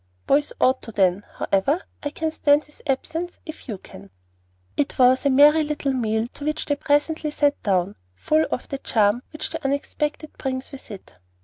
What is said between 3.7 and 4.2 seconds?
can!"